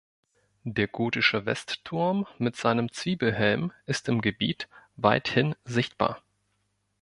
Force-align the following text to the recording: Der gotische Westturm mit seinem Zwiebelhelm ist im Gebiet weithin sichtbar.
Der 0.63 0.87
gotische 0.87 1.45
Westturm 1.45 2.25
mit 2.39 2.55
seinem 2.55 2.91
Zwiebelhelm 2.91 3.71
ist 3.85 4.09
im 4.09 4.21
Gebiet 4.21 4.67
weithin 4.95 5.55
sichtbar. 5.63 6.23